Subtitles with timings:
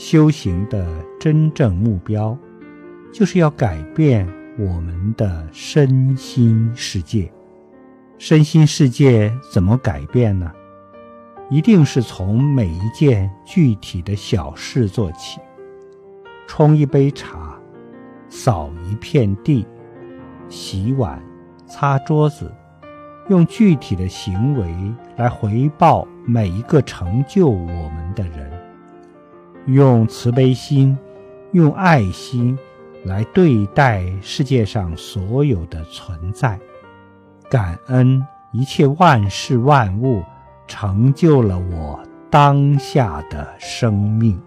[0.00, 0.82] 修行的
[1.20, 2.34] 真正目标，
[3.12, 4.26] 就是要改变
[4.58, 7.30] 我们的身心世界。
[8.16, 10.50] 身心世界怎么改变呢？
[11.50, 15.38] 一定是从每一件具体的小事做起。
[16.48, 17.60] 冲一杯茶，
[18.30, 19.66] 扫一片地，
[20.48, 21.22] 洗碗，
[21.66, 22.50] 擦桌子，
[23.28, 28.49] 用具体的行为来回报每一个成就我们的人。
[29.72, 30.98] 用慈悲心，
[31.52, 32.58] 用爱心
[33.04, 36.58] 来对待世界上所有的存在，
[37.48, 40.22] 感恩一切万事万物
[40.66, 44.40] 成就了我当下的生命。